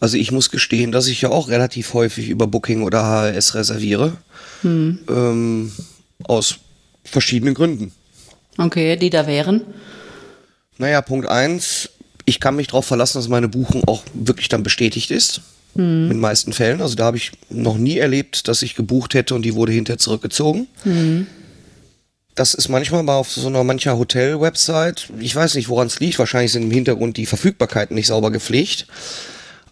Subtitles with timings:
[0.00, 4.16] Also ich muss gestehen, dass ich ja auch relativ häufig über Booking oder HRS reserviere.
[4.62, 4.98] Hm.
[5.08, 5.72] Ähm,
[6.24, 6.56] aus
[7.04, 7.92] verschiedenen Gründen.
[8.58, 9.62] Okay, die da wären?
[10.78, 11.90] Naja, Punkt 1,
[12.30, 15.40] ich kann mich darauf verlassen, dass meine Buchung auch wirklich dann bestätigt ist.
[15.74, 16.04] Mhm.
[16.04, 16.80] In den meisten Fällen.
[16.80, 19.98] Also da habe ich noch nie erlebt, dass ich gebucht hätte und die wurde hinterher
[19.98, 20.68] zurückgezogen.
[20.84, 21.26] Mhm.
[22.36, 25.10] Das ist manchmal mal auf so einer mancher Hotel-Website.
[25.18, 26.20] Ich weiß nicht, woran es liegt.
[26.20, 28.86] Wahrscheinlich sind im Hintergrund die Verfügbarkeiten nicht sauber gepflegt.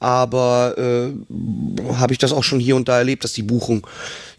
[0.01, 3.87] Aber äh, habe ich das auch schon hier und da erlebt, dass die Buchung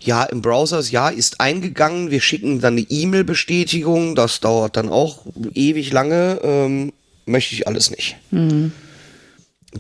[0.02, 2.12] ja im Browser ist, ja, ist eingegangen.
[2.12, 4.16] Wir schicken dann eine E-Mail-Bestätigung.
[4.16, 6.42] Das dauert dann auch ewig lange.
[6.44, 6.94] Ähm,
[7.26, 8.18] möchte ich alles nicht.
[8.32, 8.72] Mhm.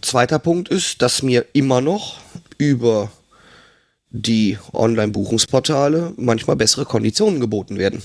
[0.01, 2.17] Zweiter Punkt ist, dass mir immer noch
[2.57, 3.11] über
[4.11, 8.01] die Online-Buchungsportale manchmal bessere Konditionen geboten werden.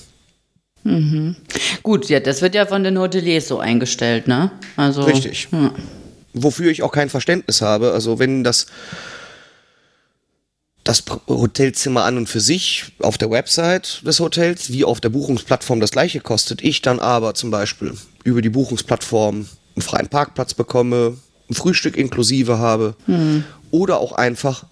[0.84, 1.36] Mhm.
[1.82, 4.50] Gut, ja, das wird ja von den Hoteliers so eingestellt, ne?
[4.76, 5.48] Also, Richtig.
[5.50, 5.72] Ja.
[6.34, 7.92] Wofür ich auch kein Verständnis habe.
[7.92, 8.66] Also wenn das
[10.84, 15.80] das Hotelzimmer an und für sich auf der Website des Hotels wie auf der Buchungsplattform
[15.80, 21.16] das gleiche kostet, ich dann aber zum Beispiel über die Buchungsplattform einen freien Parkplatz bekomme,
[21.50, 23.44] ein Frühstück inklusive habe hm.
[23.70, 24.66] oder auch einfach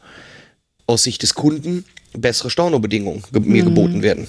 [0.87, 3.75] aus Sicht des Kunden bessere Stornobedingungen ge mir hm.
[3.75, 4.29] geboten werden.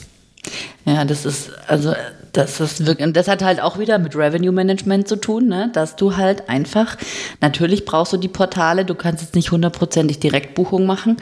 [0.86, 1.94] Ja, das ist, also
[2.34, 5.70] das ist wirklich, und das hat halt auch wieder mit Revenue Management zu tun, ne?
[5.72, 6.98] dass du halt einfach,
[7.42, 11.18] natürlich brauchst du die Portale, du kannst jetzt nicht hundertprozentig Direktbuchung machen,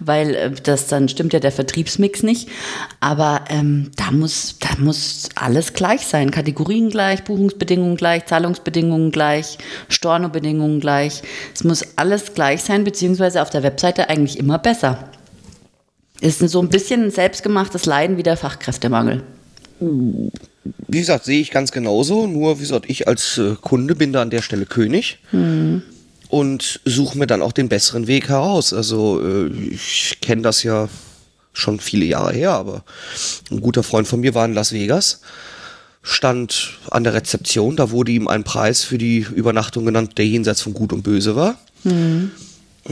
[0.00, 2.50] weil äh, das dann stimmt ja der Vertriebsmix nicht,
[3.00, 9.56] aber ähm, da muss, da muss alles gleich sein, Kategorien gleich, Buchungsbedingungen gleich, Zahlungsbedingungen gleich,
[9.88, 11.22] Stornobedingungen gleich,
[11.54, 15.08] es muss alles gleich sein, beziehungsweise auf der Webseite eigentlich immer besser.
[16.20, 19.22] Ist so ein bisschen ein selbstgemachtes Leiden wie der Fachkräftemangel.
[19.80, 22.26] Wie gesagt, sehe ich ganz genauso.
[22.26, 25.18] Nur, wie gesagt, ich als äh, Kunde bin da an der Stelle König.
[25.32, 25.82] Mhm.
[26.28, 28.72] Und suche mir dann auch den besseren Weg heraus.
[28.72, 30.88] Also, äh, ich kenne das ja
[31.52, 32.84] schon viele Jahre her, aber
[33.50, 35.20] ein guter Freund von mir war in Las Vegas,
[36.02, 40.62] stand an der Rezeption, da wurde ihm ein Preis für die Übernachtung genannt, der jenseits
[40.62, 41.58] von Gut und Böse war.
[41.82, 42.30] Mhm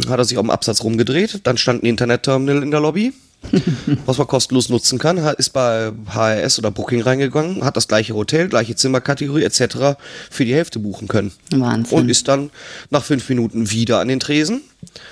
[0.08, 3.12] hat er sich auf dem Absatz rumgedreht, dann stand ein Internetterminal in der Lobby,
[4.06, 8.48] was man kostenlos nutzen kann, ist bei HRS oder Booking reingegangen, hat das gleiche Hotel,
[8.48, 9.98] gleiche Zimmerkategorie etc.
[10.30, 11.32] für die Hälfte buchen können.
[11.50, 11.98] Wahnsinn.
[11.98, 12.50] Und ist dann
[12.90, 14.62] nach fünf Minuten wieder an den Tresen.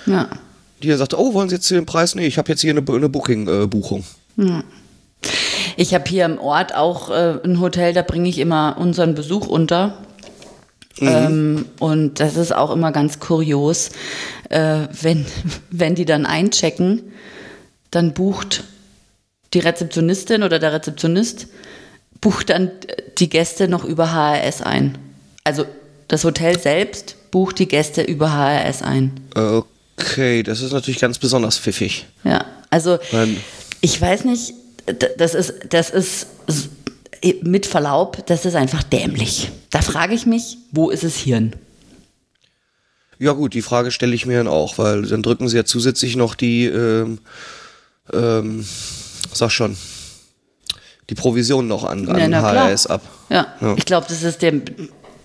[0.05, 0.29] Ja.
[0.83, 2.13] Die dann sagte, oh, wollen Sie jetzt hier den Preis?
[2.15, 4.03] Nee, ich habe jetzt hier eine, eine Booking-Buchung.
[4.35, 4.63] Ja.
[5.75, 9.47] Ich habe hier im Ort auch äh, ein Hotel, da bringe ich immer unseren Besuch
[9.47, 9.97] unter.
[10.99, 11.07] Mhm.
[11.07, 13.89] Ähm, und das ist auch immer ganz kurios,
[14.49, 15.25] äh, wenn,
[15.71, 17.01] wenn die dann einchecken,
[17.91, 18.63] dann bucht
[19.53, 21.47] die Rezeptionistin oder der Rezeptionist
[22.21, 22.71] bucht dann
[23.17, 24.97] die Gäste noch über HRS ein.
[25.43, 25.65] Also
[26.07, 29.11] das Hotel selbst bucht die Gäste über HRS ein.
[29.35, 32.05] Okay, das ist natürlich ganz besonders pfiffig.
[32.23, 33.37] Ja, also Weil
[33.81, 34.53] Ich weiß nicht,
[35.17, 36.27] das ist, das ist
[37.41, 39.51] mit Verlaub, das ist einfach dämlich.
[39.71, 41.55] Da frage ich mich, wo ist es Hirn?
[43.19, 46.15] Ja gut, die Frage stelle ich mir dann auch, weil dann drücken sie ja zusätzlich
[46.15, 47.19] noch die, ähm,
[48.13, 48.65] ähm,
[49.33, 49.77] sag schon,
[51.09, 52.41] die Provision noch an, an Ja.
[52.41, 53.01] HRS ab.
[53.29, 53.75] Ja, Ja.
[53.77, 54.63] ich glaube, das ist dem,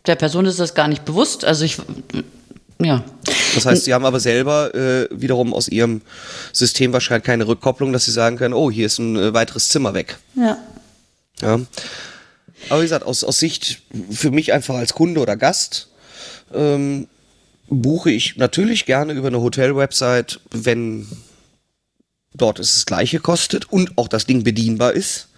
[0.06, 1.44] der Person ist das gar nicht bewusst.
[1.44, 1.79] Also ich,
[2.81, 3.05] ja.
[3.55, 6.02] Das heißt, sie haben aber selber äh, wiederum aus ihrem
[6.52, 9.94] System wahrscheinlich keine Rückkopplung, dass sie sagen können, oh, hier ist ein äh, weiteres Zimmer
[9.94, 10.19] weg.
[10.35, 10.58] Ja.
[11.40, 11.61] Ja.
[12.69, 15.88] Aber wie gesagt, aus, aus Sicht für mich einfach als Kunde oder Gast
[16.55, 17.08] ähm,
[17.69, 21.08] buche ich natürlich gerne über eine Hotel-Website, wenn
[22.34, 25.29] dort es das gleiche kostet und auch das Ding bedienbar ist.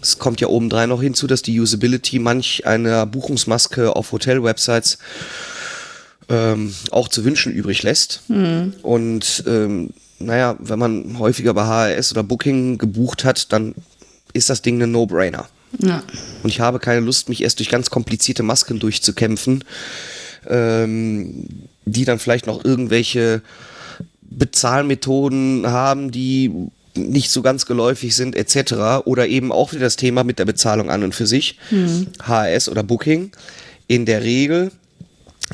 [0.00, 4.98] Es kommt ja obendrein noch hinzu, dass die Usability manch einer Buchungsmaske auf Hotel-Websites
[6.28, 8.22] ähm, auch zu wünschen übrig lässt.
[8.82, 13.74] Und ähm, naja, wenn man häufiger bei HRS oder Booking gebucht hat, dann
[14.32, 15.48] ist das Ding ein No-Brainer.
[15.78, 16.02] ja.
[16.42, 19.64] Und ich habe keine Lust, mich erst durch ganz komplizierte Masken durchzukämpfen,
[20.48, 21.46] ähm,
[21.84, 23.42] die dann vielleicht noch irgendwelche
[24.38, 26.50] Bezahlmethoden haben, die
[26.94, 29.04] nicht so ganz geläufig sind, etc.
[29.04, 31.58] Oder eben auch wieder das Thema mit der Bezahlung an und für sich,
[32.26, 33.32] HRS oder Booking.
[33.86, 34.70] In der Regel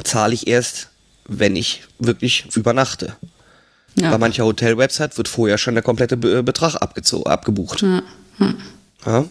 [0.05, 0.89] zahle ich erst,
[1.27, 3.15] wenn ich wirklich übernachte.
[3.97, 4.11] ja.
[4.11, 7.85] Bei mancher Hotel-Website wird vorher schon der komplette Be Betrag abgebucht.
[9.07, 9.25] Ja?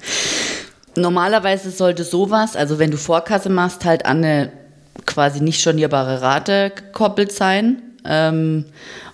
[0.95, 4.51] Normalerweise sollte sowas, also wenn du Vorkasse machst, halt an eine
[5.05, 7.81] quasi nicht stornierbare Rate gekoppelt sein.
[8.03, 8.65] Ähm,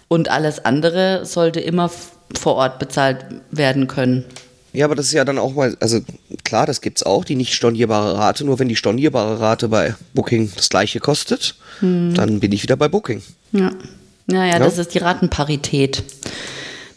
[0.08, 1.90] und alles andere sollte immer
[2.36, 4.26] vor Ort bezahlt werden können.
[4.74, 6.00] Ja, aber das ist ja dann auch mal, also
[6.44, 10.52] klar, das gibt's auch, die nicht stornierbare Rate, nur wenn die stornierbare Rate bei Booking
[10.56, 13.22] das gleiche kostet, dann bin ich wieder bei Booking.
[13.52, 13.72] Ja.
[14.26, 14.60] Naja, Ja.
[14.60, 16.04] das ist die Ratenparität.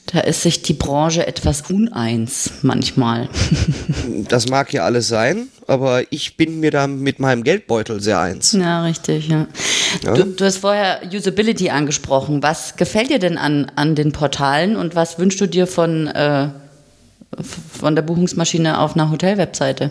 [0.06, 3.28] Da ist sich die Branche etwas uneins manchmal.
[4.28, 8.52] Das mag ja alles sein, aber ich bin mir da mit meinem Geldbeutel sehr eins.
[8.52, 9.46] Ja, richtig, ja.
[10.02, 10.14] Ja.
[10.14, 12.42] Du, du hast vorher Usability angesprochen.
[12.42, 16.48] Was gefällt dir denn an, an den Portalen und was wünschst du dir von, äh,
[17.78, 19.90] von der Buchungsmaschine auf einer Hotelwebseite?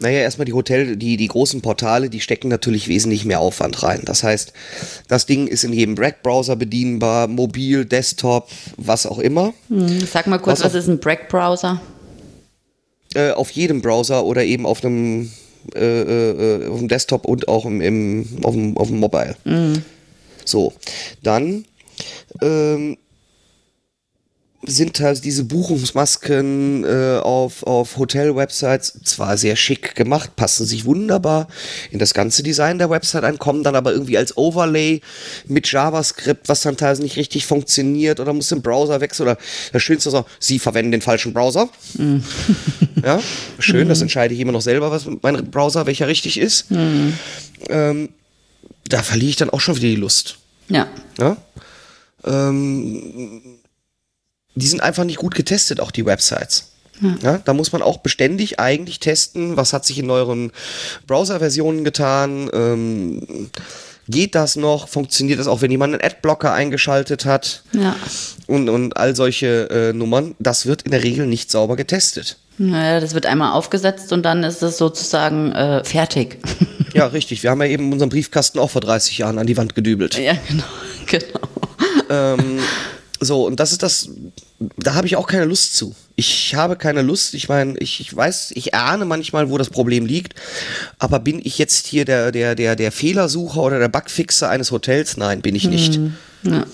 [0.00, 4.00] Naja, erstmal die Hotel, die, die großen Portale, die stecken natürlich wesentlich mehr Aufwand rein.
[4.04, 4.52] Das heißt,
[5.08, 8.48] das Ding ist in jedem Bragg-Browser bedienbar, mobil, Desktop,
[8.78, 9.52] was auch immer.
[9.68, 11.80] Hm, Sag mal kurz, Was was, auf- ist ein Bragg-Browser?
[13.14, 15.30] Äh, auf jedem Browser oder eben auf einem,
[15.74, 19.36] äh, äh, auf dem Desktop und auch im, im, auf, dem, auf dem Mobile.
[20.44, 20.72] So,
[21.22, 21.64] dann
[22.40, 22.96] ähm,
[24.62, 31.48] sind halt diese Buchungsmasken äh, auf, auf Hotel-Websites zwar sehr schick gemacht, passen sich wunderbar
[31.90, 35.00] in das ganze Design der Website ein, kommen dann aber irgendwie als Overlay
[35.46, 39.38] mit JavaScript, was dann teilweise nicht richtig funktioniert oder muss den Browser wechseln oder
[39.72, 41.70] das Schönste ist auch, Sie verwenden den falschen Browser.
[43.02, 43.20] ja,
[43.58, 46.66] schön, das entscheide ich immer noch selber, was mein Browser, welcher richtig ist.
[47.68, 48.10] Ähm,
[48.88, 50.38] da verliere ich dann auch schon wieder die Lust.
[50.68, 50.86] Ja.
[51.18, 51.36] Ja?
[52.24, 53.59] Ähm,
[54.60, 56.66] die sind einfach nicht gut getestet, auch die Websites.
[57.22, 60.52] Ja, da muss man auch beständig eigentlich testen, was hat sich in neueren
[61.06, 62.50] Browser-Versionen getan.
[62.52, 63.50] Ähm,
[64.06, 64.88] geht das noch?
[64.88, 67.62] Funktioniert das auch, wenn jemand einen Adblocker eingeschaltet hat?
[67.72, 67.96] Ja.
[68.46, 70.34] Und, und all solche äh, Nummern.
[70.38, 72.36] Das wird in der Regel nicht sauber getestet.
[72.58, 76.38] Naja, das wird einmal aufgesetzt und dann ist es sozusagen äh, fertig.
[76.92, 77.44] Ja, richtig.
[77.44, 80.18] Wir haben ja eben unseren Briefkasten auch vor 30 Jahren an die Wand gedübelt.
[80.18, 80.64] ja, genau.
[81.06, 81.40] genau.
[82.10, 82.58] Ähm,
[83.20, 84.10] so, und das ist das,
[84.76, 85.94] da habe ich auch keine Lust zu.
[86.16, 90.04] Ich habe keine Lust, ich meine, ich, ich weiß, ich ahne manchmal, wo das Problem
[90.04, 90.34] liegt,
[90.98, 95.16] aber bin ich jetzt hier der, der, der, der Fehlersucher oder der Bugfixer eines Hotels?
[95.16, 95.98] Nein, bin ich nicht.
[96.42, 96.66] Ja.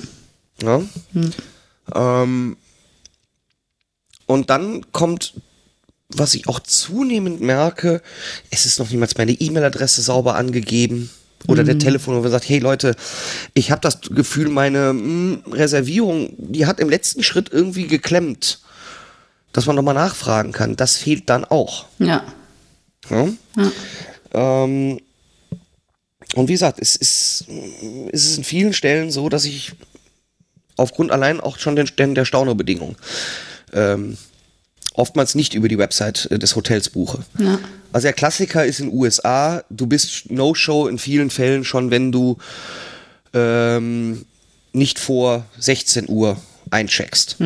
[0.62, 0.82] Ja?
[1.94, 2.56] Ähm,
[4.26, 5.34] und dann kommt,
[6.08, 8.02] was ich auch zunehmend merke,
[8.50, 11.10] es ist noch niemals meine E-Mail-Adresse sauber angegeben.
[11.48, 12.96] Oder der Telefonnummer wo man sagt, hey Leute,
[13.54, 18.60] ich habe das Gefühl, meine mm, Reservierung, die hat im letzten Schritt irgendwie geklemmt.
[19.52, 20.76] Dass man nochmal nachfragen kann.
[20.76, 21.86] Das fehlt dann auch.
[21.98, 22.24] Ja.
[23.08, 23.28] Ja?
[24.34, 25.00] Ähm,
[26.34, 27.46] und wie gesagt, es ist,
[28.12, 29.72] es ist in vielen Stellen so, dass ich
[30.76, 32.96] aufgrund allein auch schon den, den, der Staunerbedingungen
[33.72, 34.18] ähm,
[34.96, 37.20] oftmals nicht über die Website äh, des Hotels buche.
[37.38, 37.58] Ja.
[37.92, 42.12] Also der Klassiker ist in den USA, du bist No-Show in vielen Fällen schon, wenn
[42.12, 42.36] du
[43.32, 44.24] ähm,
[44.72, 46.36] nicht vor 16 Uhr
[46.70, 47.36] eincheckst.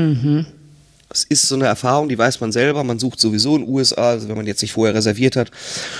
[1.11, 2.85] Das ist so eine Erfahrung, die weiß man selber.
[2.85, 5.51] Man sucht sowieso in den USA, also wenn man jetzt nicht vorher reserviert hat,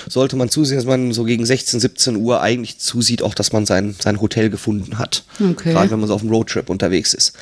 [0.07, 3.65] sollte man zusehen, dass man so gegen 16, 17 Uhr eigentlich zusieht, auch dass man
[3.65, 5.25] sein, sein Hotel gefunden hat.
[5.39, 5.73] Okay.
[5.73, 7.33] Gerade wenn man so auf dem Roadtrip unterwegs ist.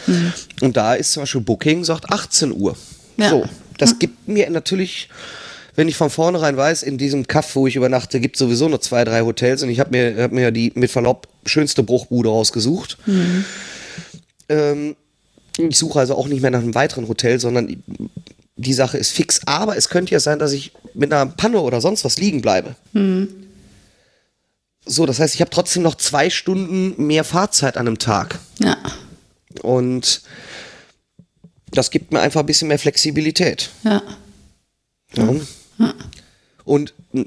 [0.62, 2.76] Und da ist zum Beispiel Booking, sagt 18 Uhr.
[3.18, 3.30] Ja.
[3.30, 3.46] So,
[3.80, 5.10] das gibt mir natürlich,
[5.76, 8.82] wenn ich von vornherein weiß, in diesem Kaff, wo ich übernachte, gibt es sowieso nur
[8.82, 12.98] zwei, drei Hotels und ich habe mir, hab mir die mit Verlaub schönste Bruchbude rausgesucht.
[14.50, 14.96] Ähm,
[15.58, 17.84] ich suche also auch nicht mehr nach einem weiteren Hotel, sondern
[18.56, 19.42] die Sache ist fix.
[19.46, 22.76] Aber es könnte ja sein, dass ich mit einer Panne oder sonst was liegen bleibe.
[24.86, 28.40] So, das heißt, ich habe trotzdem noch zwei Stunden mehr Fahrzeit an einem Tag.
[28.60, 28.78] Ja.
[29.62, 30.22] Und
[31.72, 33.70] das gibt mir einfach ein bisschen mehr Flexibilität.
[33.84, 34.02] Ja.
[35.16, 35.94] Ja.
[36.66, 37.26] Und m,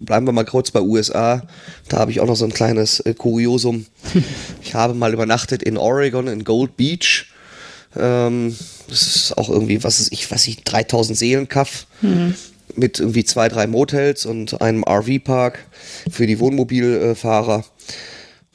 [0.00, 1.46] bleiben wir mal kurz bei USA.
[1.88, 3.86] Da habe ich auch noch so ein kleines äh, Kuriosum.
[4.62, 7.26] Ich habe mal übernachtet in Oregon, in Gold Beach.
[7.96, 8.54] Ähm,
[8.88, 11.86] das ist auch irgendwie, was ist ich, weiß ich, 3000 Seelenkaff
[12.74, 15.66] mit irgendwie zwei, drei Motels und einem RV-Park
[16.10, 17.64] für die Wohnmobilfahrer.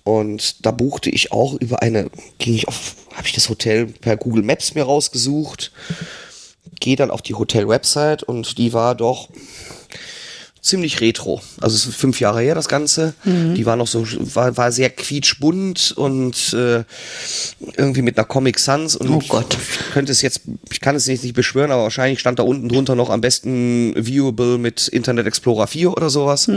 [0.04, 4.18] Und da buchte ich auch über eine, ging ich auf, habe ich das Hotel per
[4.18, 5.72] Google Maps mir rausgesucht,
[6.80, 9.30] gehe dann auf die Hotel-Website und die war doch
[10.62, 11.42] ziemlich retro.
[11.60, 13.14] Also es ist fünf Jahre her, das Ganze.
[13.26, 16.86] Die war noch so, war, war sehr quietschbunt und äh,
[17.76, 19.58] irgendwie mit einer Comic Sans und Oh Gott.
[19.60, 20.42] ich könnte es jetzt,
[20.72, 23.94] ich kann es jetzt nicht beschwören, aber wahrscheinlich stand da unten drunter noch am besten
[23.98, 26.50] Viewable mit Internet Explorer 4 oder sowas.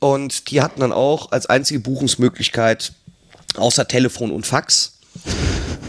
[0.00, 2.94] Und die hatten dann auch als einzige Buchungsmöglichkeit
[3.58, 4.98] außer Telefon und Fax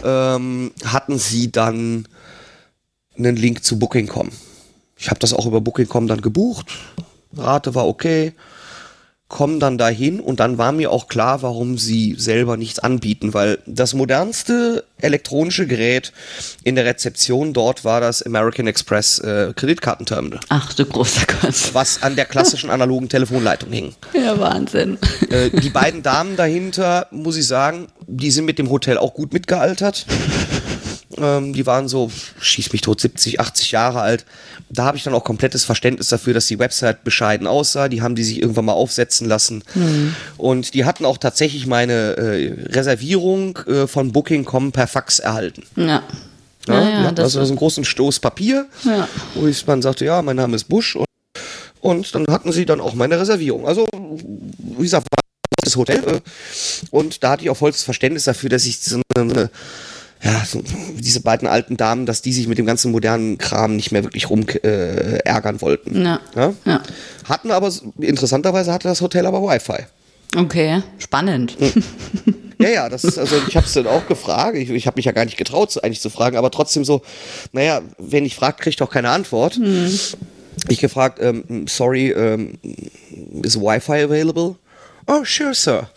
[0.04, 2.06] ähm, hatten sie dann
[3.16, 4.30] einen Link zu Booking.com.
[4.96, 6.72] Ich habe das auch über Booking.com dann gebucht.
[7.36, 8.32] Rate war okay.
[9.26, 13.58] Komm dann dahin und dann war mir auch klar, warum sie selber nichts anbieten, weil
[13.66, 16.12] das modernste elektronische Gerät
[16.62, 21.70] in der Rezeption dort war das American Express äh, Kreditkartenterminal, Ach du großer Gott.
[21.72, 23.94] was an der klassischen analogen Telefonleitung hing.
[24.12, 24.98] Ja, Wahnsinn.
[25.30, 29.32] Äh, die beiden Damen dahinter, muss ich sagen, die sind mit dem Hotel auch gut
[29.32, 30.04] mitgealtert.
[31.16, 34.24] Ähm, die waren so, schieß mich tot, 70, 80 Jahre alt.
[34.68, 37.88] Da habe ich dann auch komplettes Verständnis dafür, dass die Website bescheiden aussah.
[37.88, 39.62] Die haben die sich irgendwann mal aufsetzen lassen.
[40.36, 45.64] Und die hatten auch tatsächlich meine äh, Reservierung äh, von Booking.com per Fax erhalten.
[45.76, 46.02] Ja.
[46.66, 49.06] Ja, Ja, ja, hatten das also so einen großen Stoß Papier, Ja.
[49.34, 51.06] wo ich man sagte, ja, mein Name ist Busch und,
[51.80, 53.68] und dann hatten sie dann auch meine Reservierung.
[53.68, 55.18] Also, wie gesagt, war
[55.62, 56.22] das Hotel
[56.90, 59.50] und da hatte ich auch volles Verständnis dafür, dass ich so eine,
[60.24, 60.62] ja, so,
[60.98, 64.30] diese beiden alten Damen, dass die sich mit dem ganzen modernen Kram nicht mehr wirklich
[64.30, 66.02] rum äh, ärgern wollten.
[66.02, 66.20] Ja.
[66.34, 66.54] Ja?
[66.64, 66.82] Ja.
[67.28, 69.84] Hatten aber, interessanterweise hatte das Hotel aber Wi-Fi.
[70.36, 71.56] Okay, spannend.
[72.58, 74.56] Ja, ja, das ist, also ich habe es dann auch gefragt.
[74.56, 77.02] Ich, ich habe mich ja gar nicht getraut, eigentlich zu fragen, aber trotzdem so,
[77.52, 79.60] naja, wenn ich frage, kriegt auch keine Antwort.
[80.68, 82.58] Ich gefragt, ähm, sorry, ähm,
[83.42, 84.56] is Wi-Fi available?
[85.06, 85.90] Oh, sure, sir.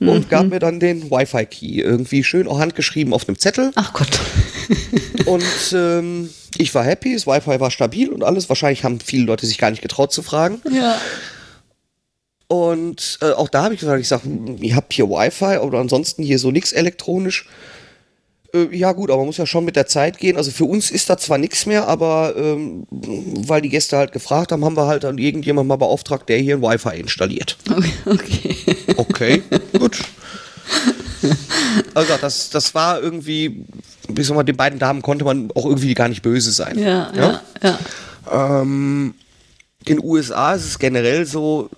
[0.00, 1.80] Und gab mir dann den Wi-Fi-Key.
[1.80, 3.72] Irgendwie schön auch handgeschrieben auf einem Zettel.
[3.76, 4.20] Ach Gott.
[5.26, 8.48] Und ähm, ich war happy, das Wi-Fi war stabil und alles.
[8.48, 10.60] Wahrscheinlich haben viele Leute sich gar nicht getraut zu fragen.
[10.70, 10.98] Ja.
[12.48, 14.28] Und äh, auch da habe ich gesagt, ich sage,
[14.60, 17.46] ihr habt hier Wi-Fi oder ansonsten hier so nichts elektronisch.
[18.54, 20.36] Äh, ja gut, aber man muss ja schon mit der Zeit gehen.
[20.36, 24.52] Also für uns ist da zwar nichts mehr, aber ähm, weil die Gäste halt gefragt
[24.52, 27.56] haben, haben wir halt dann irgendjemand mal beauftragt, der hier ein Wi-Fi installiert.
[28.06, 28.54] Okay.
[28.64, 28.76] okay.
[28.96, 29.42] Okay,
[29.78, 29.98] gut.
[31.94, 33.64] Also das, das war irgendwie,
[34.08, 36.78] wie soll man, den beiden Damen konnte man auch irgendwie gar nicht böse sein.
[36.78, 37.78] Ja, ja, ja.
[38.30, 39.14] Ähm,
[39.84, 41.70] in USA ist es generell so,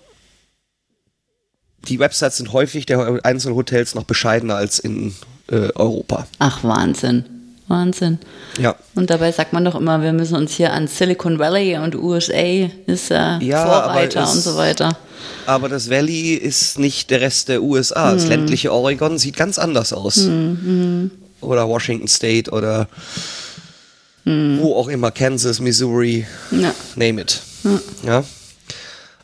[1.87, 5.15] die Websites sind häufig der einzelnen Hotels noch bescheidener als in
[5.47, 6.27] äh, Europa.
[6.39, 7.25] Ach, Wahnsinn.
[7.67, 8.17] Wahnsinn.
[8.59, 8.75] Ja.
[8.95, 12.67] Und dabei sagt man doch immer, wir müssen uns hier an Silicon Valley und USA
[12.87, 14.97] ist äh, Ja, Vorreiter und so weiter.
[15.45, 18.13] Aber das Valley ist nicht der Rest der USA.
[18.13, 20.27] Das ländliche Oregon sieht ganz anders aus.
[21.41, 22.87] Oder Washington State oder
[24.25, 26.73] wo auch immer, Kansas, Missouri, Ja.
[26.95, 27.41] name it.
[28.05, 28.23] Ja.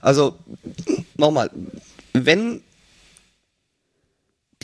[0.02, 0.36] Also,
[1.18, 1.52] nochmal,
[2.14, 2.62] wenn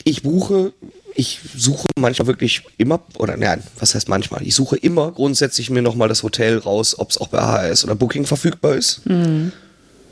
[0.03, 0.73] ich buche,
[1.13, 4.41] ich suche manchmal wirklich immer, oder nein, was heißt manchmal?
[4.47, 7.93] Ich suche immer grundsätzlich mir nochmal das Hotel raus, ob es auch bei HRS oder
[7.95, 9.01] Booking verfügbar ist.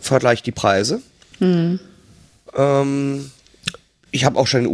[0.01, 1.01] Vergleich die Preise.
[2.55, 3.31] Ähm,
[4.11, 4.65] ich habe auch schon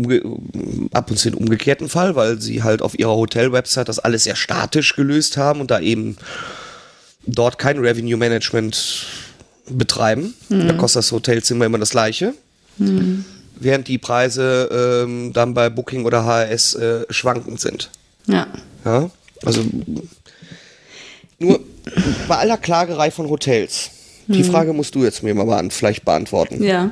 [0.93, 4.35] ab und zu den umgekehrten Fall, weil sie halt auf ihrer Hotel-Website das alles sehr
[4.35, 6.17] statisch gelöst haben und da eben
[7.25, 9.05] dort kein Revenue Management
[9.69, 10.33] betreiben.
[10.49, 12.33] Da kostet das Hotelzimmer immer das gleiche.
[13.57, 17.89] Während die Preise ähm, dann bei Booking oder HRS äh, schwankend sind.
[18.27, 18.47] Ja.
[18.83, 19.09] Ja,
[19.43, 19.63] also
[21.39, 21.59] nur
[22.27, 23.91] bei aller Klagerei von Hotels.
[24.27, 26.63] Die Frage musst du jetzt mir mal vielleicht beantworten.
[26.63, 26.91] Ja.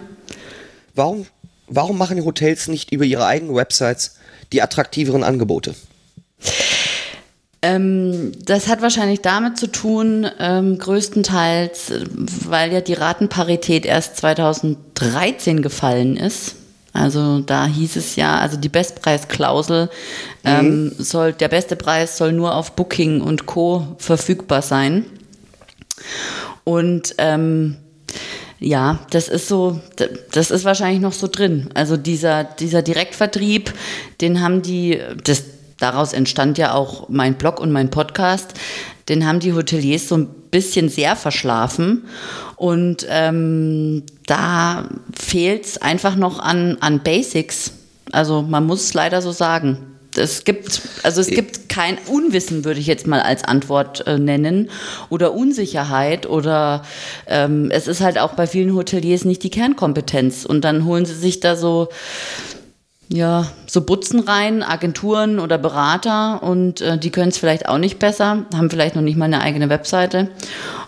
[0.95, 1.25] Warum,
[1.67, 4.17] warum machen die Hotels nicht über ihre eigenen Websites
[4.51, 5.73] die attraktiveren Angebote?
[7.61, 11.93] Ähm, das hat wahrscheinlich damit zu tun, ähm, größtenteils,
[12.47, 16.55] weil ja die Ratenparität erst 2013 gefallen ist.
[16.91, 19.89] Also da hieß es ja, also die Bestpreisklausel mhm.
[20.43, 23.95] ähm, soll, der beste Preis soll nur auf Booking und Co.
[23.97, 25.05] verfügbar sein.
[26.63, 27.77] Und ähm,
[28.59, 29.81] ja, das ist so,
[30.31, 31.69] das ist wahrscheinlich noch so drin.
[31.73, 33.73] Also dieser, dieser Direktvertrieb,
[34.21, 35.43] den haben die, das,
[35.79, 38.53] daraus entstand ja auch mein Blog und mein Podcast,
[39.09, 42.05] den haben die Hoteliers so ein bisschen sehr verschlafen.
[42.55, 47.73] Und ähm, da fehlt es einfach noch an, an Basics.
[48.13, 52.79] Also man muss es leider so sagen es gibt, also es gibt kein Unwissen, würde
[52.79, 54.69] ich jetzt mal als Antwort äh, nennen,
[55.09, 56.83] oder Unsicherheit oder
[57.27, 61.15] ähm, es ist halt auch bei vielen Hoteliers nicht die Kernkompetenz und dann holen sie
[61.15, 61.89] sich da so
[63.09, 67.99] ja, so Butzen rein, Agenturen oder Berater und äh, die können es vielleicht auch nicht
[67.99, 70.29] besser, haben vielleicht noch nicht mal eine eigene Webseite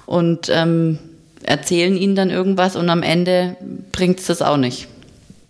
[0.06, 0.98] und ähm,
[1.44, 3.58] erzählen ihnen dann irgendwas und am Ende
[3.92, 4.88] bringt es das auch nicht.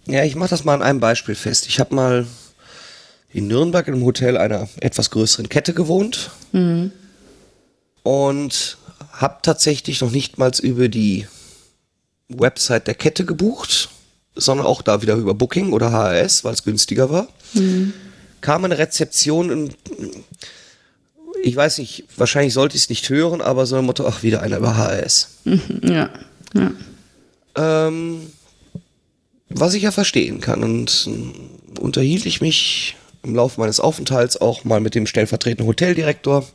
[0.07, 1.67] Ja, ich mache das mal an einem Beispiel fest.
[1.67, 2.25] Ich habe mal
[3.35, 6.93] in Nürnberg in einem Hotel einer etwas größeren Kette gewohnt mhm.
[8.01, 8.77] und
[9.11, 11.27] habe tatsächlich noch nicht mal über die
[12.29, 13.89] Website der Kette gebucht,
[14.35, 17.27] sondern auch da wieder über Booking oder HRS, weil es günstiger war.
[17.53, 17.91] Mhm.
[18.39, 19.75] Kam eine Rezeption und
[21.43, 24.43] ich weiß nicht, wahrscheinlich sollte ich es nicht hören, aber so ein Motto, ach, wieder
[24.43, 25.39] einer über HRS.
[25.43, 26.09] Mhm, ja,
[26.53, 26.71] ja.
[27.57, 28.31] Ähm,
[29.49, 32.95] was ich ja verstehen kann und äh, unterhielt ich mich
[33.25, 36.45] im Laufe meines Aufenthalts auch mal mit dem stellvertretenden Hoteldirektor.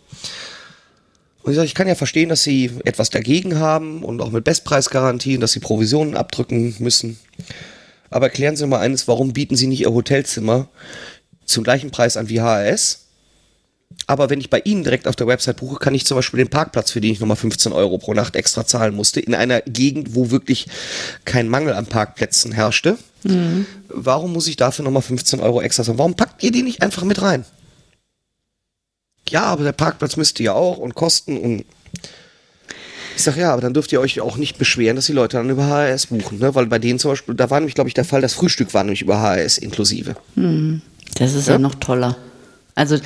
[1.43, 4.45] Und ich sage, ich kann ja verstehen, dass Sie etwas dagegen haben und auch mit
[4.45, 7.19] Bestpreisgarantien, dass Sie Provisionen abdrücken müssen.
[8.11, 10.69] Aber erklären Sie mal eines, warum bieten Sie nicht Ihr Hotelzimmer
[11.45, 13.07] zum gleichen Preis an wie HRS?
[14.07, 16.51] Aber wenn ich bei Ihnen direkt auf der Website buche, kann ich zum Beispiel den
[16.51, 20.15] Parkplatz, für den ich nochmal 15 Euro pro Nacht extra zahlen musste, in einer Gegend,
[20.15, 20.67] wo wirklich
[21.25, 22.99] kein Mangel an Parkplätzen herrschte.
[23.25, 23.67] Mhm.
[23.89, 25.99] Warum muss ich dafür nochmal 15 Euro extra zahlen?
[25.99, 27.45] Warum packt ihr die nicht einfach mit rein?
[29.29, 31.65] Ja, aber der Parkplatz müsste ja auch und kosten und
[33.17, 35.51] ich sag ja, aber dann dürft ihr euch auch nicht beschweren, dass die Leute dann
[35.51, 36.55] über HRS buchen, ne?
[36.55, 38.83] Weil bei denen zum Beispiel, da war nämlich, glaube ich, der Fall, das Frühstück war
[38.83, 40.17] nämlich über HRS inklusive.
[40.37, 40.81] Mhm.
[41.17, 42.17] Das ist ja, ja noch toller.
[42.75, 42.97] Also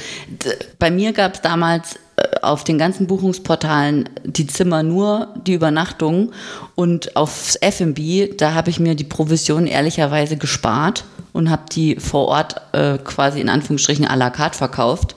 [0.78, 6.32] bei mir gab es damals äh, auf den ganzen Buchungsportalen die Zimmer nur die Übernachtung
[6.74, 12.28] und aufs F&B, da habe ich mir die Provision ehrlicherweise gespart und habe die vor
[12.28, 15.16] Ort äh, quasi in Anführungsstrichen à la carte verkauft.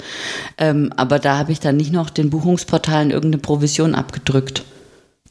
[0.57, 4.63] Ähm, aber da habe ich dann nicht noch den Buchungsportalen irgendeine Provision abgedrückt.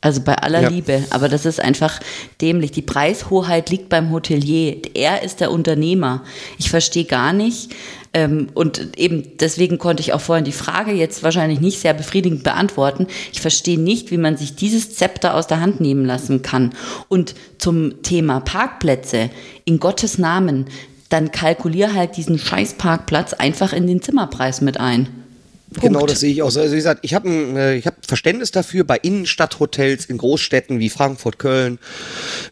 [0.00, 0.68] Also bei aller ja.
[0.68, 2.00] Liebe, aber das ist einfach
[2.40, 2.70] dämlich.
[2.70, 4.76] Die Preishoheit liegt beim Hotelier.
[4.94, 6.22] Er ist der Unternehmer.
[6.58, 7.72] Ich verstehe gar nicht.
[8.12, 12.44] Ähm, und eben deswegen konnte ich auch vorhin die Frage jetzt wahrscheinlich nicht sehr befriedigend
[12.44, 13.06] beantworten.
[13.32, 16.72] Ich verstehe nicht, wie man sich dieses Zepter aus der Hand nehmen lassen kann.
[17.08, 19.30] Und zum Thema Parkplätze,
[19.64, 20.66] in Gottes Namen,
[21.08, 25.25] dann kalkulier halt diesen Scheißparkplatz einfach in den Zimmerpreis mit ein.
[25.70, 25.82] Punkt.
[25.82, 26.60] Genau, das sehe ich auch so.
[26.60, 31.38] Also wie gesagt, ich habe äh, hab Verständnis dafür, bei Innenstadthotels in Großstädten wie Frankfurt,
[31.38, 31.78] Köln,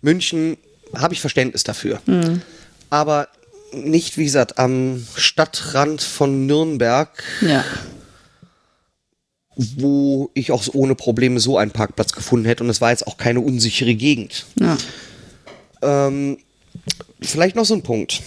[0.02, 0.56] München
[0.94, 2.00] habe ich Verständnis dafür.
[2.06, 2.42] Mhm.
[2.90, 3.28] Aber
[3.72, 7.64] nicht, wie gesagt, am Stadtrand von Nürnberg, ja.
[9.56, 12.62] wo ich auch ohne Probleme so einen Parkplatz gefunden hätte.
[12.64, 14.46] Und es war jetzt auch keine unsichere Gegend.
[14.60, 14.76] Ja.
[15.82, 16.38] Ähm,
[17.20, 18.22] vielleicht noch so ein Punkt.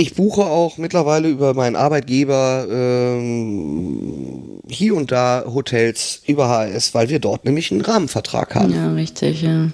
[0.00, 7.08] Ich buche auch mittlerweile über meinen Arbeitgeber ähm, hier und da Hotels über HRS, weil
[7.08, 8.72] wir dort nämlich einen Rahmenvertrag haben.
[8.72, 9.72] Ja, richtig, ja.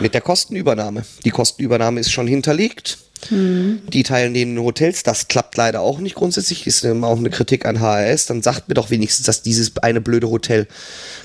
[0.00, 1.04] Mit der Kostenübernahme.
[1.26, 2.96] Die Kostenübernahme ist schon hinterlegt.
[3.28, 3.82] Mhm.
[3.92, 7.78] Die teilnehmenden Hotels, das klappt leider auch nicht grundsätzlich, ist immer auch eine Kritik an
[7.78, 8.24] HRS.
[8.24, 10.68] Dann sagt mir doch wenigstens, dass dieses eine blöde Hotel,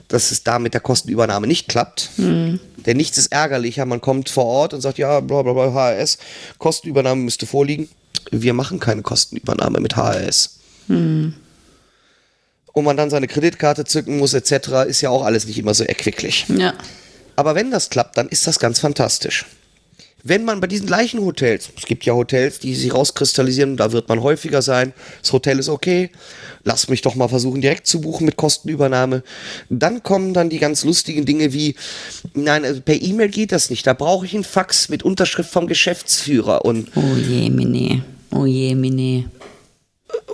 [0.09, 2.09] dass es da mit der Kostenübernahme nicht klappt.
[2.17, 2.59] Mhm.
[2.85, 3.85] Denn nichts ist ärgerlicher.
[3.85, 6.17] Man kommt vor Ort und sagt, ja, bla bla bla, HRS,
[6.57, 7.87] Kostenübernahme müsste vorliegen
[8.29, 10.59] wir machen keine Kostenübernahme mit HRS.
[10.87, 11.33] Hm.
[12.73, 15.83] Und man dann seine Kreditkarte zücken muss etc., ist ja auch alles nicht immer so
[15.83, 16.45] erquicklich.
[16.49, 16.73] Ja.
[17.35, 19.45] Aber wenn das klappt, dann ist das ganz fantastisch.
[20.23, 24.09] Wenn man bei diesen gleichen Hotels, es gibt ja Hotels, die sich rauskristallisieren, da wird
[24.09, 26.11] man häufiger sein, das Hotel ist okay,
[26.63, 29.23] lass mich doch mal versuchen, direkt zu buchen mit Kostenübernahme.
[29.69, 31.75] Dann kommen dann die ganz lustigen Dinge wie,
[32.33, 35.67] nein, also per E-Mail geht das nicht, da brauche ich einen Fax mit Unterschrift vom
[35.67, 36.89] Geschäftsführer und.
[36.95, 38.03] Oh je, Mine.
[38.31, 39.25] Oh je, Mine.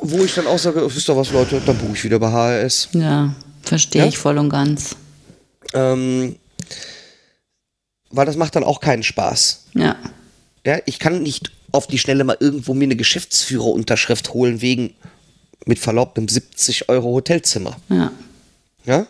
[0.01, 2.89] Wo ich dann auch sage, wisst ihr was, Leute, dann buche ich wieder bei HRS.
[2.93, 4.07] Ja, verstehe ja?
[4.07, 4.95] ich voll und ganz.
[5.73, 6.35] Ähm,
[8.17, 9.65] weil das macht dann auch keinen Spaß.
[9.75, 9.95] Ja.
[10.65, 14.93] Ja, ich kann nicht auf die Schnelle mal irgendwo mir eine Geschäftsführerunterschrift holen wegen
[15.65, 17.77] mit Verlaub einem 70 Euro Hotelzimmer.
[17.89, 18.11] Ja.
[18.85, 19.07] Ja?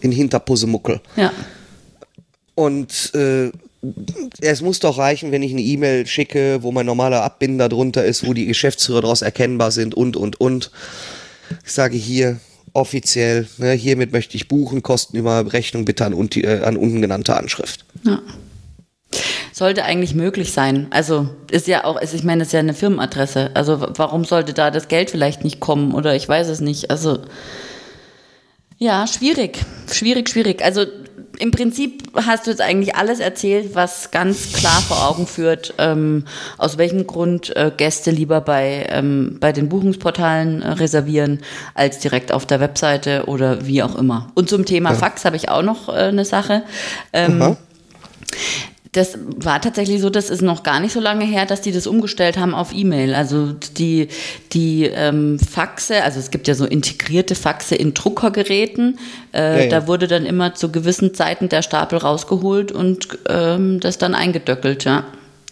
[0.00, 1.00] In Hinterpussemuckel.
[1.16, 1.32] Ja.
[2.54, 3.52] Und äh,
[4.40, 8.26] es muss doch reichen, wenn ich eine E-Mail schicke, wo mein normaler Abbinder drunter ist,
[8.26, 10.70] wo die Geschäftsführer daraus erkennbar sind und, und, und.
[11.64, 12.40] Ich sage hier
[12.72, 17.84] offiziell, ne, hiermit möchte ich buchen, Kostenüberrechnung bitte an, äh, an unten genannte Anschrift.
[18.04, 18.20] Ja.
[19.52, 20.86] Sollte eigentlich möglich sein.
[20.90, 23.50] Also ist ja auch, ist, ich meine, es ist ja eine Firmenadresse.
[23.54, 26.90] Also warum sollte da das Geld vielleicht nicht kommen oder ich weiß es nicht.
[26.90, 27.18] Also
[28.78, 29.58] ja, schwierig,
[29.90, 30.64] schwierig, schwierig.
[30.64, 30.84] Also
[31.38, 36.24] im Prinzip hast du jetzt eigentlich alles erzählt, was ganz klar vor Augen führt, ähm,
[36.56, 41.40] aus welchem Grund äh, Gäste lieber bei, ähm, bei den Buchungsportalen äh, reservieren,
[41.74, 44.30] als direkt auf der Webseite oder wie auch immer.
[44.34, 46.64] Und zum Thema Fax habe ich auch noch äh, eine Sache.
[47.12, 47.56] Ähm.
[48.92, 51.86] Das war tatsächlich so, das ist noch gar nicht so lange her, dass die das
[51.86, 53.14] umgestellt haben auf E-Mail.
[53.14, 54.08] Also die,
[54.52, 58.98] die ähm, Faxe, also es gibt ja so integrierte Faxe in Druckergeräten.
[59.34, 59.70] Äh, Ja, ja.
[59.70, 64.84] Da wurde dann immer zu gewissen Zeiten der Stapel rausgeholt und ähm, das dann eingedöckelt,
[64.84, 65.04] ja.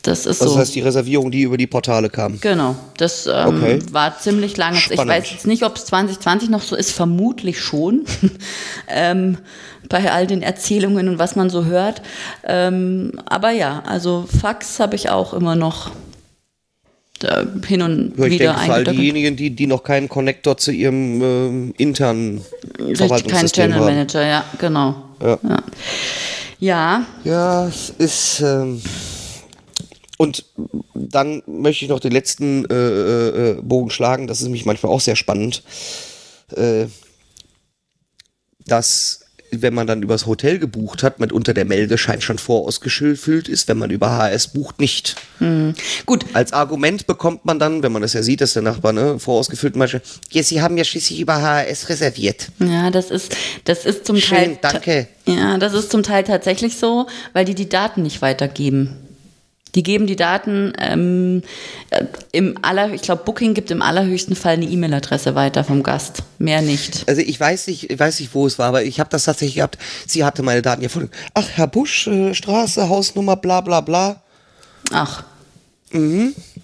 [0.06, 0.58] Das ist Das so.
[0.58, 2.38] heißt, die Reservierung, die über die Portale kam.
[2.40, 3.78] Genau, das ähm, Okay.
[3.90, 4.76] war ziemlich lange.
[4.78, 5.08] Ich Spannend.
[5.08, 8.04] weiß jetzt nicht, ob es 2020 noch so ist, vermutlich schon.
[8.88, 9.38] ähm,
[9.88, 12.02] bei all den Erzählungen und was man so hört.
[12.44, 15.90] Ähm, aber ja, also Fax habe ich auch immer noch
[17.22, 18.98] äh, hin und Ich wieder denke, für all eingedrückt.
[18.98, 22.42] diejenigen, die, die noch keinen Connector zu ihrem ähm, internen
[22.78, 23.84] Richtig, kein Channel haben.
[23.86, 24.94] Manager, ja, genau.
[25.20, 25.38] Ja.
[25.42, 25.62] Ja,
[26.60, 28.40] ja Ja, es ist.
[28.40, 28.80] Ähm,
[30.16, 30.46] und
[30.94, 34.26] dann möchte ich noch den letzten äh, äh, äh, Bogen schlagen.
[34.26, 35.62] Das ist nämlich manchmal auch sehr spannend.
[36.54, 36.86] Äh,
[38.66, 39.20] dass,
[39.52, 43.78] wenn man dann übers Hotel gebucht hat, mit unter der Meldeschein schon vorausgefüllt ist, wenn
[43.78, 45.14] man über HS bucht, nicht.
[46.04, 46.24] gut.
[46.32, 49.76] Als Argument bekommt man dann, wenn man das ja sieht, dass der Nachbar ne, vorausgefüllt
[49.76, 50.02] manche,
[50.32, 52.48] ja, Sie haben ja schließlich über HS reserviert.
[52.58, 54.58] Ja, das ist, das ist zum Schön, Teil.
[54.62, 55.08] danke.
[55.26, 59.05] Ja, das ist zum Teil tatsächlich so, weil die die Daten nicht weitergeben.
[59.74, 61.42] Die geben die Daten ähm,
[61.90, 66.22] äh, im aller, ich glaube, Booking gibt im allerhöchsten Fall eine E-Mail-Adresse weiter vom Gast.
[66.38, 67.06] Mehr nicht.
[67.06, 69.56] Also ich weiß nicht, ich weiß nicht, wo es war, aber ich habe das tatsächlich
[69.56, 69.78] gehabt.
[70.06, 71.10] Sie hatte meine Daten gefunden.
[71.34, 74.22] Ach, Herr Busch, äh, Straße, Hausnummer, bla bla bla.
[74.92, 75.24] Ach.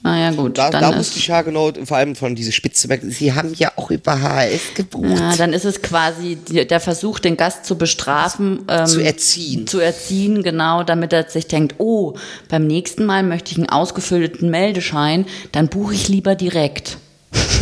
[0.02, 0.50] Naja, gut.
[0.50, 0.54] Mhm.
[0.54, 3.54] Da, da ist, wusste ich ja genau, vor allem von diese Spitze merken, Sie haben
[3.56, 5.18] ja auch über HS gebucht.
[5.18, 8.62] ja, dann ist es quasi der Versuch, den Gast zu bestrafen.
[8.68, 9.66] Ähm, zu erziehen.
[9.66, 12.14] zu erziehen, genau, damit er sich denkt, oh,
[12.48, 16.98] beim nächsten Mal möchte ich einen ausgefüllten Meldeschein, dann buche ich lieber direkt.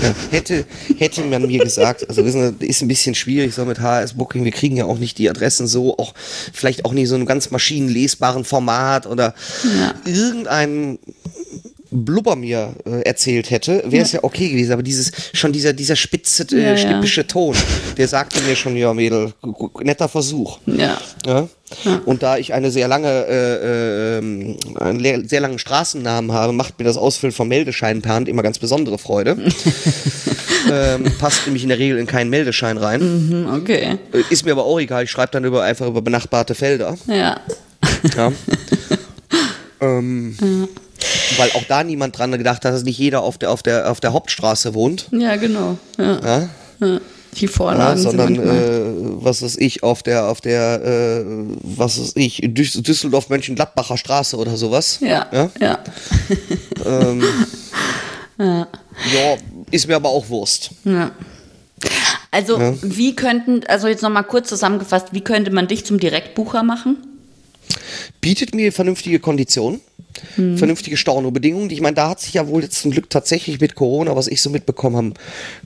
[0.03, 0.65] Ja, hätte,
[0.99, 4.45] hätte man mir gesagt, also wissen Sie, ist ein bisschen schwierig so mit HS Booking,
[4.45, 6.15] wir kriegen ja auch nicht die Adressen so, auch
[6.53, 9.35] vielleicht auch nicht so einem ganz maschinenlesbaren Format oder
[9.79, 9.95] Ja.
[10.11, 10.99] irgendein
[11.91, 14.21] Blubber mir äh, erzählt hätte, wäre es ja.
[14.23, 16.77] okay gewesen, aber dieses, schon dieser, dieser spitze, äh, Ja, ja.
[16.77, 17.57] schnippische Ton,
[17.97, 19.33] der sagte mir schon, ja Mädel,
[19.83, 20.59] netter Versuch.
[20.67, 20.99] Ja.
[21.27, 21.49] Ja?
[22.05, 24.19] Und da ich eine sehr lange, äh, äh,
[24.81, 28.59] einen sehr langen Straßennamen habe, macht mir das Ausfüllen von Meldescheinen per Hand immer ganz
[28.59, 29.37] besondere Freude.
[30.73, 33.01] ähm, passt nämlich in der Regel in keinen Meldeschein rein.
[33.01, 33.99] Hm, Okay.
[34.13, 36.97] Äh, Ist mir aber auch egal, ich schreibe dann über, einfach über benachbarte Felder.
[37.07, 37.41] Ja.
[38.17, 38.33] Ja.
[39.81, 40.37] ähm,
[41.37, 44.01] Weil auch da niemand dran gedacht hat, dass nicht jeder auf der, auf der, auf
[44.01, 45.09] der Hauptstraße wohnt.
[45.13, 45.79] Ja, genau.
[45.99, 46.21] Ja.
[46.21, 46.49] Ja?
[46.81, 47.01] Ja.
[47.37, 48.59] Die Ja, Vorlagen sondern sind manchmal.
[48.59, 51.25] äh, was weiß ich auf der auf der äh,
[51.63, 54.99] was weiß ich Düs- Düsseldorf Mönchengladbacher Straße oder sowas.
[55.01, 55.27] ja.
[55.33, 55.51] ja?
[55.61, 55.79] Ja.
[56.85, 57.23] Ähm,
[58.39, 58.67] ja,
[59.71, 60.71] ist mir aber auch Wurst.
[60.85, 61.11] ja.
[62.33, 66.99] Also, wie könnten, also jetzt nochmal kurz zusammengefasst, wie könnte man dich zum Direktbucher machen?
[68.21, 69.81] Bietet mir vernünftige Konditionen,
[70.37, 70.59] Hm.
[70.59, 71.71] vernünftige Stornobedingungen.
[71.71, 74.43] Ich meine, da hat sich ja wohl jetzt zum Glück tatsächlich mit Corona, was ich
[74.43, 75.15] so mitbekommen habe,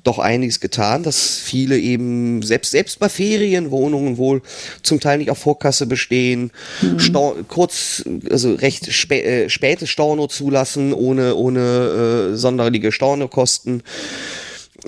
[0.02, 4.42] doch einiges getan, dass viele eben selbst selbst bei Ferienwohnungen wohl
[4.82, 6.98] zum Teil nicht auf Vorkasse bestehen, Hm.
[6.98, 13.82] Stor kurz, also recht spä äh, späte Storno zulassen, ohne ohne äh, sonderliche Stornokosten.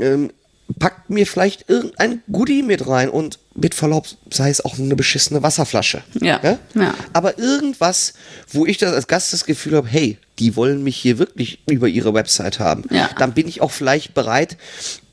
[0.01, 0.31] Ähm,
[0.79, 4.97] packt mir vielleicht irgendein Goodie mit rein und mit Verlaub, sei es auch nur eine
[4.97, 6.03] beschissene Wasserflasche.
[6.21, 6.41] Ja,
[6.75, 6.95] ja.
[7.13, 8.13] Aber irgendwas,
[8.53, 11.89] wo ich das als Gast das Gefühl habe, hey, die wollen mich hier wirklich über
[11.89, 12.85] ihre Website haben.
[12.91, 13.09] Ja.
[13.19, 14.59] Dann bin ich auch vielleicht bereit,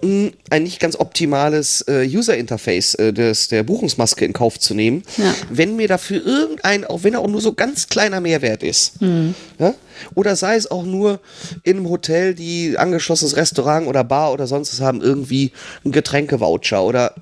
[0.02, 5.04] mh, ein nicht ganz optimales äh, User-Interface äh, des, der Buchungsmaske in Kauf zu nehmen,
[5.18, 5.34] Ja.
[5.50, 9.02] wenn mir dafür irgendein, auch wenn er auch nur so ganz kleiner Mehrwert ist.
[9.02, 9.34] Mhm.
[9.60, 9.74] Ja?
[10.16, 11.22] Oder sei es auch nur
[11.64, 15.54] in einem Hotel, die angeschlossenes Restaurant oder Bar oder sonst was haben, irgendwie
[15.86, 17.16] ein Getränkevoucher oder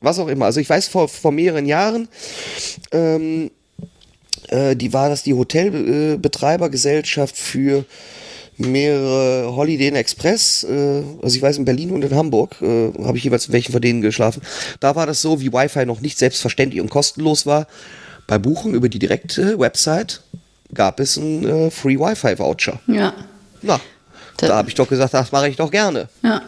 [0.00, 0.46] was auch immer.
[0.46, 2.08] Also ich weiß vor, vor mehreren Jahren,
[2.92, 3.50] ähm,
[4.48, 7.84] äh, die war das die Hotelbetreibergesellschaft für
[8.58, 13.18] mehrere Holiday Inn Express, äh, also ich weiß in Berlin und in Hamburg, äh, habe
[13.18, 14.40] ich jeweils in welchen von denen geschlafen.
[14.80, 17.66] Da war das so, wie Wi-Fi noch nicht selbstverständlich und kostenlos war.
[18.26, 20.22] Bei Buchen über die direkte Website
[20.72, 22.80] gab es einen äh, Free Wi-Fi Voucher.
[22.86, 23.12] Ja.
[23.62, 23.78] Na,
[24.38, 26.08] Da- da habe ich doch gesagt, das mache ich doch gerne.
[26.22, 26.42] Ja.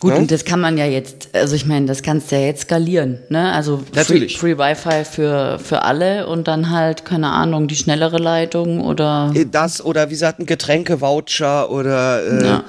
[0.00, 0.16] Gut, Ja?
[0.18, 3.18] und das kann man ja jetzt, also ich meine, das kannst du ja jetzt skalieren,
[3.28, 3.52] ne?
[3.52, 4.38] Also free, Natürlich.
[4.38, 9.30] free Wi-Fi für, für alle und dann halt, keine Ahnung, die schnellere Leitung oder.
[9.34, 12.64] Äh, Das oder wie gesagt ein Getränke-Voucher oder äh, Ja.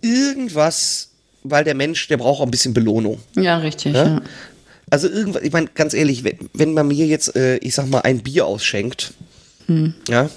[0.00, 1.08] irgendwas,
[1.42, 3.18] weil der Mensch, der braucht auch ein bisschen Belohnung.
[3.36, 3.94] Ja, richtig.
[3.94, 4.06] Ja?
[4.06, 4.20] Ja.
[4.90, 8.00] Also irgendwas, ich meine, ganz ehrlich, wenn, wenn man mir jetzt, äh, ich sag mal,
[8.00, 9.14] ein Bier ausschenkt,
[10.08, 10.28] ja,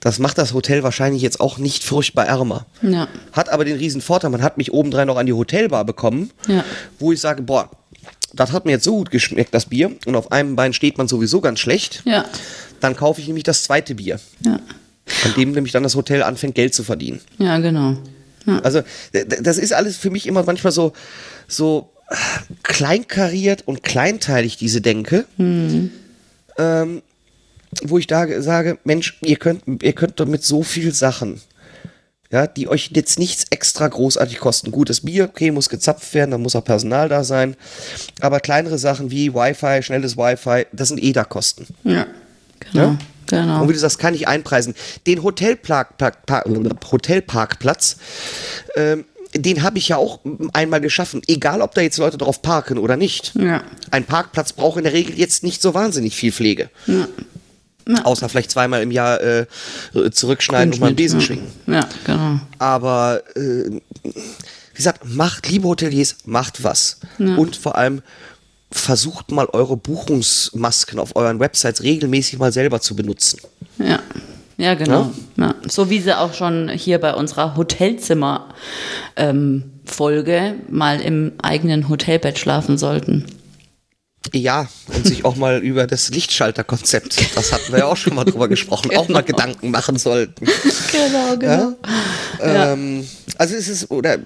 [0.00, 2.66] das macht das Hotel wahrscheinlich jetzt auch nicht furchtbar ärmer.
[2.82, 3.08] Ja.
[3.32, 6.64] Hat aber den riesen Vorteil, man hat mich obendrein noch an die Hotelbar bekommen, Ja.
[6.98, 7.70] wo ich sage, boah,
[8.32, 11.06] das hat mir jetzt so gut geschmeckt, das Bier, und auf einem Bein steht man
[11.08, 12.02] sowieso ganz schlecht.
[12.04, 12.24] Ja.
[12.80, 14.54] Dann kaufe ich nämlich das zweite Bier, Ja.
[15.24, 17.20] an dem nämlich dann das Hotel anfängt, Geld zu verdienen.
[17.38, 17.96] Ja, genau.
[18.46, 18.58] Ja.
[18.60, 18.82] Also
[19.40, 20.92] das ist alles für mich immer manchmal so,
[21.48, 21.90] so
[22.62, 25.24] kleinkariert und kleinteilig, diese Denke.
[25.38, 25.90] Ähm,
[27.84, 31.40] wo ich da sage, Mensch, ihr könnt, ihr könnt doch mit so viel Sachen,
[32.30, 34.70] ja, die euch jetzt nichts extra großartig kosten.
[34.70, 37.56] Gutes Bier, okay, muss gezapft werden, dann muss auch Personal da sein.
[38.20, 41.66] Aber kleinere Sachen wie Wi-Fi, schnelles Wi-Fi, das sind eh da Kosten.
[41.84, 42.06] Ja.
[42.72, 42.84] Genau.
[42.84, 42.98] Ja?
[43.26, 43.62] Genau.
[43.62, 44.74] Und wie du sagst, kann ich einpreisen.
[45.06, 46.46] Den Hotelpark, Park, Park,
[46.90, 47.96] Hotelparkplatz,
[48.76, 49.04] ähm,
[49.36, 50.20] den habe ich ja auch
[50.52, 51.22] einmal geschaffen.
[51.26, 53.32] Egal, ob da jetzt Leute drauf parken oder nicht.
[53.34, 53.64] Ja.
[53.90, 56.70] Ein Parkplatz braucht in der Regel jetzt nicht so wahnsinnig viel Pflege.
[58.04, 59.46] Außer vielleicht zweimal im Jahr äh,
[60.10, 61.46] zurückschneiden und mal einen Besen schwingen.
[61.66, 62.40] Ja, genau.
[62.58, 66.98] Aber äh, wie gesagt, macht, liebe Hoteliers, macht was.
[67.18, 68.02] Und vor allem
[68.70, 73.40] versucht mal eure Buchungsmasken auf euren Websites regelmäßig mal selber zu benutzen.
[73.78, 74.00] Ja.
[74.56, 75.10] Ja, genau.
[75.36, 75.56] Ja.
[75.68, 83.24] So wie sie auch schon hier bei unserer Hotelzimmer-Folge mal im eigenen Hotelbett schlafen sollten.
[84.32, 88.24] Ja, und sich auch mal über das Lichtschalterkonzept, das hatten wir ja auch schon mal
[88.24, 89.36] drüber gesprochen, auch mal Genau.
[89.38, 90.46] Gedanken machen sollten.
[90.46, 91.76] Genau, genau.
[92.40, 92.72] Ja?
[92.72, 93.06] Ähm,
[93.38, 94.18] also es ist, oder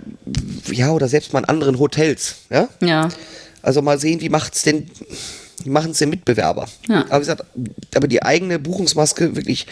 [0.70, 2.68] ja, oder selbst mal in anderen Hotels, ja.
[2.80, 3.08] Ja.
[3.62, 4.88] Also mal sehen, wie macht's denn,
[5.64, 6.68] wie machen es denn Mitbewerber?
[6.88, 7.00] Ja.
[7.06, 7.44] Aber wie gesagt,
[7.94, 9.66] aber die eigene Buchungsmaske wirklich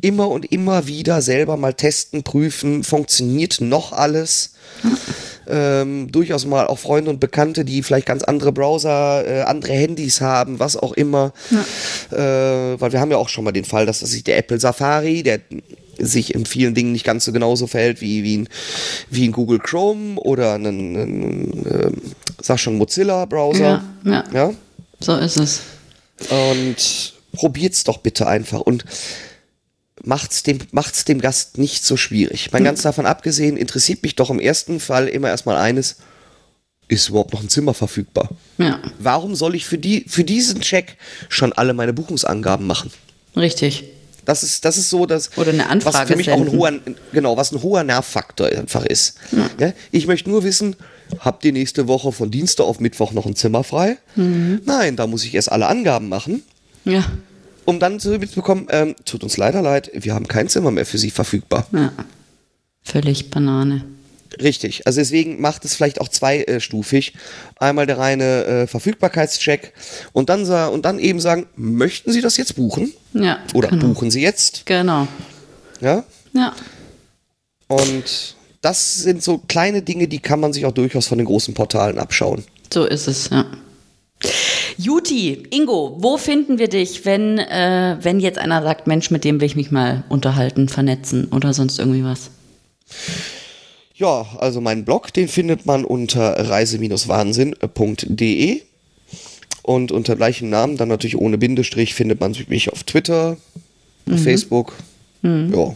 [0.00, 4.52] immer und immer wieder selber mal testen, prüfen, funktioniert noch alles.
[5.48, 10.20] Ähm, durchaus mal auch Freunde und Bekannte, die vielleicht ganz andere Browser, äh, andere Handys
[10.20, 11.32] haben, was auch immer.
[12.10, 15.22] Äh, weil wir haben ja auch schon mal den Fall, dass sich der Apple Safari,
[15.22, 15.40] der
[15.98, 18.48] sich in vielen Dingen nicht ganz so genauso verhält wie, wie, ein,
[19.10, 22.02] wie ein Google Chrome oder ein, ein, ähm,
[22.40, 23.82] sag schon Mozilla-Browser.
[24.04, 24.24] Ja, ja.
[24.32, 24.54] ja?
[25.00, 25.60] So ist es.
[26.30, 28.84] Und probiert's doch bitte einfach und
[30.04, 32.52] macht's dem, macht's dem Gast nicht so schwierig.
[32.52, 35.96] Mal ganz davon abgesehen, interessiert mich doch im ersten Fall immer erstmal eines,
[36.88, 38.30] ist überhaupt noch ein Zimmer verfügbar?
[38.58, 40.96] Ja, Warum soll ich für, die, für diesen Check
[41.28, 42.90] schon alle meine Buchungsangaben machen?
[43.36, 43.84] richtig.
[44.24, 46.72] Das ist, das ist so, dass Oder eine Anfrage was für mich auch ein hoher,
[47.12, 49.14] genau, was ein hoher Nervfaktor einfach ist.
[49.58, 50.76] Ja, ich möchte nur wissen,
[51.20, 53.96] habt ihr nächste Woche von Dienstag auf Mittwoch noch ein Zimmer frei?
[54.16, 54.60] Mhm.
[54.66, 56.42] Nein, da muss ich erst alle Angaben machen,
[56.84, 57.06] Ja,
[57.68, 60.96] um dann zu mitbekommen, ähm, tut uns leider leid, wir haben kein Zimmer mehr für
[60.96, 61.66] Sie verfügbar.
[61.72, 61.92] ja.
[62.82, 63.84] Völlig Banane.
[64.40, 64.86] Richtig.
[64.86, 67.12] Also deswegen macht es vielleicht auch zweistufig.
[67.58, 69.74] Einmal der reine äh, Verfügbarkeitscheck
[70.14, 72.94] und dann, und dann eben sagen, möchten Sie das jetzt buchen?
[73.12, 73.40] Ja.
[73.52, 73.88] Oder genau.
[73.88, 74.64] buchen Sie jetzt?
[74.64, 75.06] Genau.
[75.82, 76.04] Ja.
[76.32, 76.54] Ja.
[77.66, 81.52] Und das sind so kleine Dinge, die kann man sich auch durchaus von den großen
[81.52, 82.44] Portalen abschauen.
[82.72, 83.44] So ist es, ja.
[84.80, 89.40] Juti, Ingo, wo finden wir dich, wenn, äh, wenn jetzt einer sagt, Mensch, mit dem
[89.40, 92.30] will ich mich mal unterhalten, vernetzen oder sonst irgendwie was?
[93.96, 98.62] Ja, also meinen Blog, den findet man unter reise-wahnsinn.de
[99.62, 103.36] und unter gleichem Namen, dann natürlich ohne Bindestrich, findet man mich auf Twitter,
[104.08, 104.74] auf Facebook.
[105.22, 105.74] Ja.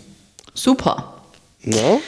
[0.54, 1.14] Super.
[1.64, 1.98] Na?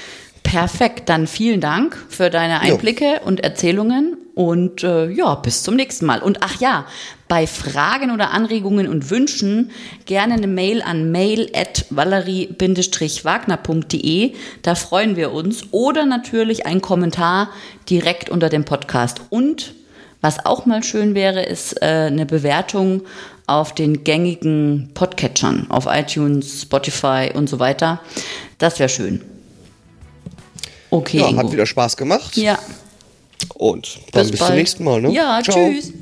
[0.44, 6.07] Perfekt, dann vielen Dank für deine Einblicke und Erzählungen und äh, ja, bis zum nächsten
[6.07, 6.20] Mal.
[6.23, 6.87] Und ach ja,
[7.29, 9.70] bei Fragen oder Anregungen und Wünschen
[10.07, 15.64] gerne eine Mail an mail at valerie-wagner.de, da freuen wir uns.
[15.70, 17.51] Oder natürlich ein Kommentar
[17.88, 19.20] direkt unter dem Podcast.
[19.31, 19.75] Und
[20.20, 23.03] was auch mal schön wäre, ist äh, eine Bewertung
[23.47, 28.01] auf den gängigen Podcatchern, auf iTunes, Spotify und so weiter.
[28.59, 29.20] Das wäre schön.
[30.90, 31.42] Okay, Ja, Ingo.
[31.42, 32.37] hat wieder Spaß gemacht.
[32.37, 32.59] Ja,
[33.55, 34.49] Und dann bis, bald.
[34.51, 35.01] zum nächsten Mal.
[35.01, 35.12] Ne?
[35.12, 35.55] Ja, Ciao.
[35.57, 35.93] tschüss.